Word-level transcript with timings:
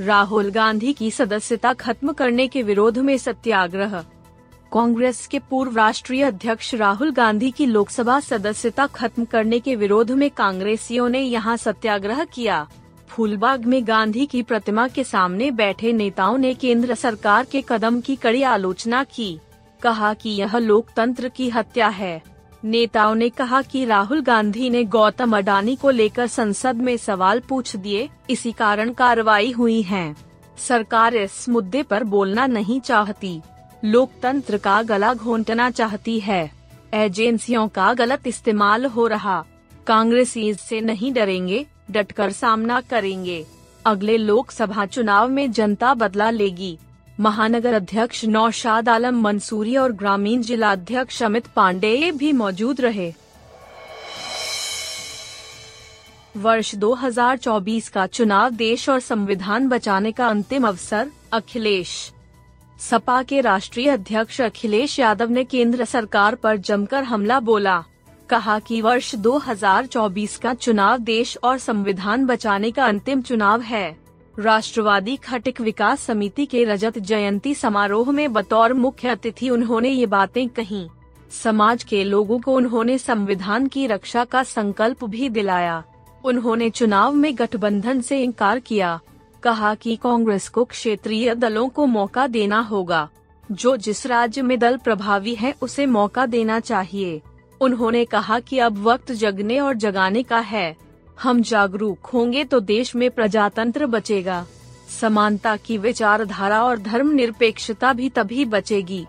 राहुल 0.00 0.50
गांधी 0.50 0.92
की 0.92 1.10
सदस्यता 1.10 1.72
खत्म 1.72 2.12
करने 2.12 2.46
के 2.48 2.62
विरोध 2.62 2.98
में 2.98 3.18
सत्याग्रह। 3.18 4.04
कांग्रेस 4.72 5.26
के 5.26 5.38
पूर्व 5.38 5.76
राष्ट्रीय 5.76 6.22
अध्यक्ष 6.22 6.74
राहुल 6.74 7.12
गांधी 7.12 7.50
की 7.50 7.66
लोकसभा 7.66 8.20
सदस्यता 8.20 8.86
खत्म 8.86 9.24
करने 9.24 9.60
के 9.60 9.76
विरोध 9.76 10.10
में 10.10 10.30
कांग्रेसियों 10.30 11.08
ने 11.08 11.20
यहाँ 11.20 11.56
सत्याग्रह 11.56 12.24
किया। 12.24 12.66
फूलबाग 13.08 13.64
में 13.64 13.88
गांधी 13.88 14.26
की 14.26 14.42
प्रतिमा 14.42 14.88
के 14.88 15.04
सामने 15.04 15.50
बैठे 15.50 15.92
नेताओं 15.92 16.38
ने 16.38 16.54
केंद्र 16.54 16.94
सरकार 16.94 17.44
के 17.44 17.64
कदम 17.68 18.00
की 18.00 18.16
कड़ी 18.16 18.42
आलोचना 18.42 19.04
की। 19.04 19.38
कहा 19.82 20.14
कि 20.14 20.30
यह 20.30 20.58
लोकतंत्र 20.58 21.28
की 21.28 21.48
हत्या 21.48 21.88
है। 21.88 22.22
नेताओं 22.64 23.14
ने 23.14 23.28
कहा 23.28 23.62
कि 23.62 23.84
राहुल 23.84 24.22
गांधी 24.22 24.70
ने 24.70 24.84
गौतम 24.84 25.36
अडानी 25.36 25.76
को 25.76 25.90
लेकर 25.90 26.26
संसद 26.26 26.76
में 26.76 26.96
सवाल 26.96 27.40
पूछ 27.40 27.76
दिए, 27.76 28.08
इसी 28.30 28.52
कारण 28.52 28.92
कार्रवाई 28.92 29.50
हुई 29.50 29.82
है। 29.82 30.16
सरकार 30.58 31.14
इस 31.14 31.48
मुद्दे 31.48 31.82
पर 31.82 32.04
बोलना 32.04 32.46
नहीं 32.46 32.80
चाहती। 32.80 33.40
लोकतंत्र 33.84 34.58
का 34.58 34.82
गला 34.82 35.14
घोंटना 35.14 35.70
चाहती 35.70 36.20
है। 36.20 36.52
एजेंसियों 36.94 37.68
का 37.68 37.94
गलत 37.94 38.26
इस्तेमाल 38.26 38.86
हो 38.86 39.06
रहा। 39.06 39.44
कांग्रेसी 39.86 40.54
से 40.54 40.80
नहीं 40.80 41.12
डरेंगे, 41.12 41.66
डटकर 41.90 42.32
सामना 42.32 42.80
करेंगे। 42.80 43.46
अगले 43.86 44.16
लोकसभा 44.16 44.86
चुनाव 44.86 45.28
में 45.28 45.52
जनता 45.52 45.94
बदला 45.94 46.30
लेगी। 46.30 46.78
महानगर 47.20 47.74
अध्यक्ष 47.74 48.24
नौशाद 48.24 48.88
आलम, 48.88 49.20
मंसूरी 49.20 49.76
और 49.76 49.92
ग्रामीण 49.92 50.42
जिला 50.42 50.72
अध्यक्ष 50.72 51.22
अमित 51.22 51.46
पांडेय 51.46 52.12
भी 52.12 52.32
मौजूद 52.32 52.80
रहे। 52.80 53.12
वर्ष 56.36 56.74
2024 56.74 57.88
का 57.88 58.06
चुनाव 58.06 58.50
देश 58.50 58.88
और 58.88 59.00
संविधान 59.00 59.68
बचाने 59.68 60.12
का 60.12 60.28
अंतिम 60.28 60.68
अवसर, 60.68 61.10
अखिलेश। 61.32 62.12
सपा 62.80 63.22
के 63.22 63.40
राष्ट्रीय 63.40 63.88
अध्यक्ष 63.88 64.40
अखिलेश 64.40 64.98
यादव 64.98 65.30
ने 65.30 65.44
केंद्र 65.44 65.84
सरकार 65.84 66.34
पर 66.34 66.56
जमकर 66.56 67.04
हमला 67.04 67.40
बोला। 67.40 67.84
कहा 68.30 68.58
कि 68.58 68.80
वर्ष 68.80 69.14
2024 69.14 70.36
का 70.36 70.54
चुनाव 70.54 70.98
देश 70.98 71.38
और 71.44 71.58
संविधान 71.58 72.26
बचाने 72.26 72.70
का 72.70 72.84
अंतिम 72.84 73.22
चुनाव 73.22 73.60
है। 73.60 74.03
राष्ट्रवादी 74.38 75.16
खटिक 75.16 75.60
विकास 75.60 76.00
समिति 76.00 76.46
के 76.46 76.64
रजत 76.64 76.98
जयंती 76.98 77.54
समारोह 77.54 78.10
में 78.10 78.32
बतौर 78.32 78.72
मुख्य 78.72 79.08
अतिथि 79.08 79.50
उन्होंने 79.50 79.88
ये 79.88 80.06
बातें 80.06 80.48
कही। 80.48 80.88
समाज 81.42 81.84
के 81.84 82.04
लोगों 82.04 82.40
को 82.40 82.54
उन्होंने 82.54 82.98
संविधान 82.98 83.66
की 83.66 83.86
रक्षा 83.86 84.24
का 84.24 84.42
संकल्प 84.42 85.04
भी 85.04 85.28
दिलाया। 85.28 85.84
उन्होंने 86.24 86.70
चुनाव 86.70 87.12
में 87.12 87.38
गठबंधन 87.38 88.00
से 88.00 88.22
इनकार 88.22 88.58
किया। 88.58 89.00
कहा 89.42 89.74
कि 89.74 89.96
कांग्रेस 89.96 90.48
को 90.48 90.64
क्षेत्रीय 90.64 91.34
दलों 91.34 91.68
को 91.68 91.86
मौका 91.86 92.26
देना 92.26 92.60
होगा। 92.60 93.08
जो 93.52 93.76
जिस 93.76 94.06
राज्य 94.06 94.42
में 94.42 94.58
दल 94.58 94.76
प्रभावी 94.76 95.34
है, 95.34 95.54
उसे 95.62 95.86
मौका 95.86 96.26
देना 96.26 96.60
चाहिए। 96.60 97.22
उन्होंने 97.60 98.04
कहा 98.04 98.40
कि 98.40 98.58
अब 98.58 98.82
वक्त 98.82 99.12
जगने 99.12 99.60
और 99.60 99.74
जगाने 99.74 100.22
का 100.22 100.38
है। 100.38 100.83
हम 101.22 101.40
जागरूक 101.42 102.06
होंगे 102.06 102.44
तो 102.44 102.60
देश 102.60 102.94
में 102.94 103.10
प्रजातंत्र 103.10 103.86
बचेगा। 103.86 104.44
समानता 105.00 105.56
की 105.56 105.78
विचारधारा 105.78 106.62
और 106.64 106.78
धर्म 106.78 107.10
निरपेक्षता 107.10 107.92
भी 107.92 108.08
तभी 108.08 108.44
बचेगी। 108.44 109.06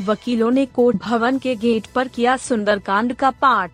वकीलों 0.00 0.50
ने 0.50 0.66
कोर्ट 0.66 0.96
भवन 0.96 1.38
के 1.38 1.54
गेट 1.56 1.86
पर 1.86 2.08
किया 2.08 2.36
सुंदरकांड 2.36 3.14
का 3.14 3.30
पाठ। 3.30 3.70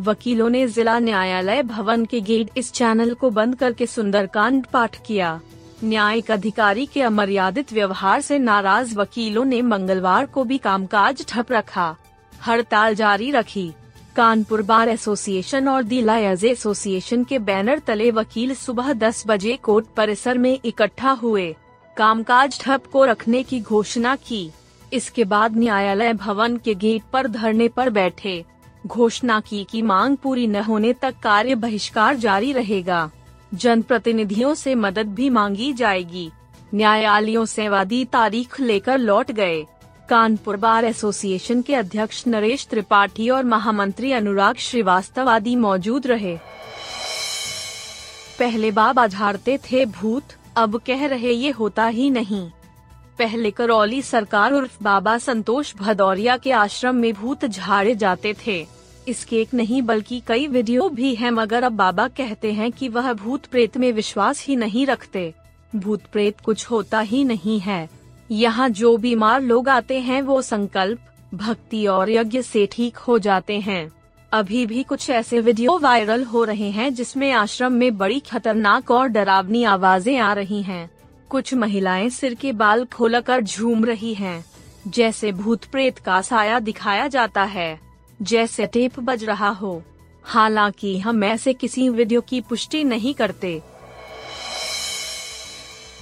वकीलों 0.00 0.48
ने 0.50 0.66
जिला 0.68 0.98
न्यायालय 0.98 1.62
भवन 1.62 2.04
के 2.04 2.20
गेट 2.20 2.50
इस 2.56 2.72
चैनल 2.72 3.14
को 3.14 3.30
बंद 3.30 3.54
करके 3.54 3.86
सुंदरकांड 3.86 4.66
पाठ 4.66 4.96
किया। 5.06 5.40
न्यायिक 5.84 6.30
अधिकारी 6.30 6.86
के 6.86 7.02
अमर्यादित 7.02 7.72
व्यवहार 7.72 8.20
से 8.20 8.38
नाराज़ 8.38 8.94
वकीलों 8.96 9.44
ने 9.44 9.62
मंगलवार 9.62 10.26
को 10.26 10.44
भी 10.44 10.58
कामकाज 10.58 11.24
ठप 11.28 11.52
रखा। 11.52 11.96
हड़ताल 12.46 12.94
जारी 12.94 13.30
रखी। 13.30 13.72
कानपुर 14.16 14.62
बार 14.62 14.88
एसोसिएशन 14.88 15.68
और 15.68 15.82
दी 15.82 16.00
लायर्स 16.02 16.44
एसोसिएशन 16.44 17.22
के 17.24 17.38
बैनर 17.38 17.78
तले 17.78 18.10
वकील 18.10 18.54
सुबह 18.54 18.92
10 18.92 19.22
बजे 19.26 19.56
कोर्ट 19.56 19.86
परिसर 19.96 20.38
में 20.38 20.58
इकट्ठा 20.64 21.10
हुए। 21.12 21.54
कामकाज 21.96 22.60
ठप 22.60 22.82
को 22.92 23.04
रखने 23.04 23.42
की 23.42 23.60
घोषणा 23.60 24.14
की। 24.16 24.50
इसके 24.92 25.24
बाद 25.24 25.56
न्यायालय 25.56 26.12
भवन 26.12 26.56
के 26.56 26.74
गेट 26.74 27.02
पर 27.12 27.28
धरने 27.28 27.68
पर 27.68 27.90
बैठे। 27.90 28.44
घोषणा 28.86 29.40
की 29.40 29.64
कि 29.70 29.82
मांग 29.82 30.16
पूरी 30.16 30.46
न 30.46 30.56
होने 30.56 30.92
तक 30.92 31.14
कार्य 31.22 31.54
बहिष्कार 31.54 32.16
जारी 32.16 32.52
रहेगा। 32.52 33.10
जनप्रतिनिधियों 33.54 34.54
से 34.54 34.74
मदद 34.74 35.14
भी 35.14 35.30
मांगी 35.30 35.72
जाएगी। 35.72 36.30
न्यायालयों 36.74 37.44
से 37.44 37.68
वादी 37.68 38.04
तारीख 38.04 38.60
लेकर 38.60 38.98
लौट 38.98 39.32
गए। 39.32 39.64
कानपुर 40.08 40.56
बार 40.56 40.84
एसोसिएशन 40.84 41.62
के 41.62 41.74
अध्यक्ष 41.74 42.26
नरेश 42.26 42.66
त्रिपाठी 42.66 43.28
और 43.30 43.44
महामंत्री 43.44 44.12
अनुराग 44.12 44.56
श्रीवास्तव 44.56 45.28
आदि 45.28 45.56
मौजूद 45.56 46.06
रहे। 46.06 46.36
पहले 48.38 48.70
बाबा 48.70 49.06
झाड़ते 49.06 49.58
थे 49.58 49.84
भूत, 49.86 50.24
अब 50.56 50.80
कह 50.86 51.06
रहे 51.06 51.32
ये 51.32 51.50
होता 51.50 51.86
ही 51.86 52.10
नहीं। 52.10 52.50
पहले 53.18 53.50
करौली 53.50 54.02
सरकार 54.02 54.52
उर्फ़ 54.52 54.82
बाबा 54.82 55.18
संतोष 55.18 55.74
भदौरिया 55.76 56.36
के 56.36 56.52
आश्रम 56.52 56.96
में 56.96 57.12
भूत 57.12 57.44
झाड़े 57.44 57.94
जाते 57.94 58.34
थे। 58.46 58.66
इसके 59.08 59.40
एक 59.40 59.54
नहीं 59.54 59.82
बल्कि 59.82 60.22
कई 60.26 60.46
वीडियो 60.46 60.88
भी 60.88 61.14
हैं 61.14 61.30
मगर 61.30 61.62
अब 61.62 61.72
बाबा 61.72 62.08
कहते 62.08 62.52
हैं 62.52 62.72
कि 62.72 62.88
वह 62.88 63.12
भूत 63.12 63.46
प्रेत 63.46 63.76
में 63.76 63.92
विश्वास 63.92 64.46
ही 64.46 64.56
नहीं 64.56 64.86
रखते। 64.86 65.34
भूत 65.76 66.02
प्रेत 66.12 66.40
कुछ 66.40 66.70
होता 66.70 67.00
ही 67.00 67.24
नहीं 67.24 67.60
है। 67.60 68.01
यहाँ 68.32 68.68
जो 68.70 68.96
बीमार 68.96 69.40
लोग 69.40 69.68
आते 69.68 69.98
हैं 70.00 70.20
वो 70.22 70.40
संकल्प 70.42 70.98
भक्ति 71.34 71.86
और 71.86 72.10
यज्ञ 72.10 72.42
से 72.42 72.66
ठीक 72.72 72.96
हो 72.98 73.18
जाते 73.18 73.58
हैं। 73.60 73.90
अभी 74.32 74.64
भी 74.66 74.82
कुछ 74.82 75.08
ऐसे 75.10 75.40
वीडियो 75.40 75.78
वायरल 75.78 76.24
हो 76.24 76.44
रहे 76.44 76.70
हैं 76.70 76.92
जिसमें 76.94 77.30
आश्रम 77.32 77.72
में 77.72 77.96
बड़ी 77.98 78.18
खतरनाक 78.20 78.90
और 78.90 79.08
डरावनी 79.08 79.64
आवाज़ें 79.64 80.16
आ 80.18 80.32
रही 80.32 80.62
हैं। 80.62 80.90
कुछ 81.30 81.54
महिलाएँ 81.54 82.08
सिर 82.10 82.34
के 82.34 82.52
बाल 82.52 82.84
खोलकर 82.84 83.40
झूम 83.40 83.84
रही 83.84 84.14
हैं, 84.14 84.44
जैसे 84.88 85.32
भूत 85.32 85.64
प्रेत 85.64 85.98
का 85.98 86.20
साया 86.20 86.58
दिखाया 86.58 87.08
जाता 87.08 87.42
है। 87.44 87.80
जैसे 88.20 88.66
टेप 88.66 88.98
बज 89.00 89.24
रहा 89.24 89.48
हो। 89.48 89.82
हालाँकि 90.24 90.98
हम 90.98 91.24
ऐसे 91.24 91.52
किसी 91.52 91.88
वीडियो 91.88 92.20
की 92.20 92.40
पुष्टि 92.40 92.82
नहीं 92.84 93.14
करते। 93.14 93.60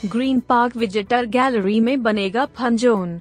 ग्रीन 0.04 0.38
पार्क 0.40 0.76
विजिटर 0.76 1.26
गैलरी 1.26 1.80
में 1.80 2.02
बनेगा 2.02 2.44
fun 2.46 2.76
zone 2.76 3.20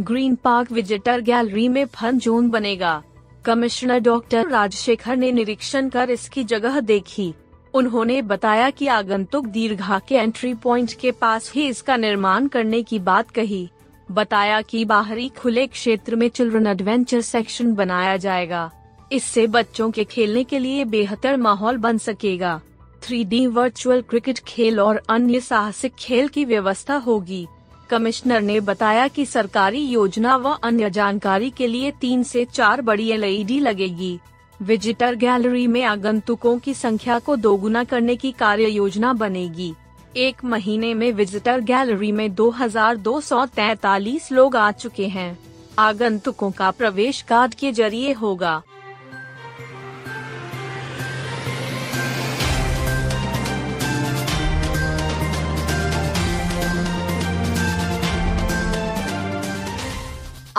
green 0.00 0.34
park 0.34 0.70
visitor 0.72 1.20
gallery 1.20 1.68
में 1.68 1.84
फन 1.86 2.18
जोन 2.18 2.48
बनेगा। 2.50 3.02
कमिश्नर 3.44 3.98
डॉक्टर 3.98 4.48
राजशेखर 4.48 5.16
ने 5.16 5.30
निरीक्षण 5.32 5.88
कर 5.88 6.10
इसकी 6.10 6.44
जगह 6.44 6.80
देखी। 6.80 7.34
उन्होंने 7.74 8.22
बताया 8.22 8.70
कि 8.70 8.86
आगंतुक 8.86 9.46
दीर्घा 9.46 9.98
के 9.98 10.14
एंट्री 10.14 10.54
पॉइंट 10.54 10.92
के 10.92 11.10
पास 11.10 11.52
ही 11.54 11.66
इसका 11.68 11.96
निर्माण 11.96 12.48
करने 12.48 12.82
की 12.82 12.98
बात 12.98 13.30
कही। 13.30 13.68
बताया 14.10 14.60
कि 14.62 14.84
बाहरी 14.84 15.28
खुले 15.28 15.66
क्षेत्र 15.66 16.16
में 16.16 16.28
चिल्ड्रन 16.28 16.66
एडवेंचर 16.66 17.20
सेक्शन 17.20 17.74
बनाया 17.74 18.16
जाएगा। 18.16 18.70
इससे 19.12 19.46
बच्चों 19.46 19.90
के 19.90 20.04
खेलने 20.04 20.44
के 20.44 20.58
लिए 20.58 20.84
बेहतर 20.84 21.36
माहौल 21.36 21.76
बन 21.76 21.98
सकेगा। 21.98 22.60
थ्री 23.02 23.46
वर्चुअल 23.46 24.02
क्रिकेट 24.02 24.38
खेल 24.38 24.80
और 24.80 25.02
अन्य 25.08 25.40
साहसिक 25.40 25.92
खेल 25.98 26.28
की 26.28 26.44
व्यवस्था 26.44 26.94
होगी। 26.94 27.46
कमिश्नर 27.90 28.40
ने 28.40 28.60
बताया 28.60 29.08
कि 29.08 29.26
सरकारी 29.26 29.78
योजना 29.78 30.36
व 30.36 30.48
अन्य 30.48 30.90
जानकारी 30.90 31.50
के 31.50 31.66
लिए 31.66 31.90
तीन 31.90 32.22
से 32.22 32.44
चार 32.44 32.82
बड़ी 32.82 33.10
एलईडी 33.10 33.60
लगेगी। 33.60 34.18
विजिटर 34.62 35.14
गैलरी 35.14 35.66
में 35.66 35.82
आगंतुकों 35.82 36.58
की 36.58 36.74
संख्या 36.74 37.18
को 37.18 37.36
दोगुना 37.36 37.84
करने 37.84 38.16
की 38.16 38.32
कार्य 38.32 38.68
योजना 38.68 39.12
बनेगी। 39.12 39.74
एक 40.16 40.44
महीने 40.44 40.94
में 40.94 41.12
विजिटर 41.12 41.60
गैलरी 41.60 42.12
में 42.12 42.34
2243 42.34 44.32
लोग 44.32 44.56
आ 44.56 44.72
चुके 44.72 45.06
हैं। 45.06 45.38
आगंतुकों 45.78 46.50
का 46.50 46.70
प्रवेश 46.70 47.22
कार्ड 47.22 47.54
के 47.54 47.72
ज़रिए 47.72 48.12
होगा। 48.12 48.62